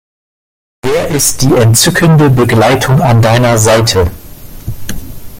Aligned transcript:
Wer 0.81 1.09
ist 1.09 1.43
die 1.43 1.53
entzückende 1.53 2.31
Begleitung 2.31 3.01
an 3.03 3.21
deiner 3.21 3.59
Seite? 3.59 4.09